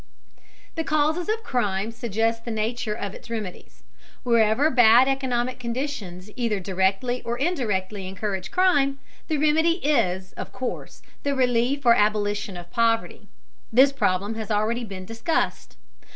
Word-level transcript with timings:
The 0.73 0.83
causes 0.83 1.29
of 1.29 1.43
crime 1.43 1.91
suggest 1.91 2.43
the 2.43 2.49
nature 2.49 2.95
of 2.95 3.13
its 3.13 3.29
remedies. 3.29 3.83
Wherever 4.23 4.71
bad 4.71 5.07
economic 5.07 5.59
conditions 5.59 6.31
either 6.35 6.59
directly 6.59 7.21
or 7.21 7.37
indirectly 7.37 8.07
encourage 8.07 8.49
crime, 8.49 8.97
the 9.27 9.37
remedy 9.37 9.73
is, 9.85 10.33
of 10.33 10.51
course, 10.51 11.03
the 11.21 11.35
relief 11.35 11.85
or 11.85 11.93
abolition 11.93 12.57
of 12.57 12.71
poverty. 12.71 13.27
This 13.71 13.91
problem 13.91 14.33
has 14.33 14.49
already 14.49 14.83
been 14.83 15.05
discussed. 15.05 15.77